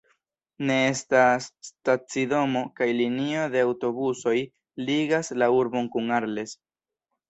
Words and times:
Ne 0.69 0.77
estas 0.93 1.49
stacidomo, 1.67 2.65
kaj 2.81 2.89
linio 3.03 3.47
de 3.59 3.63
aŭtobusoj 3.69 4.37
ligas 4.91 5.35
la 5.43 5.55
urbon 5.63 5.97
kun 5.97 6.15
Arles. 6.23 6.63